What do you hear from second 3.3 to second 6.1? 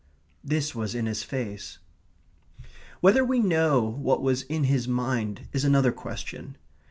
know what was in his mind is another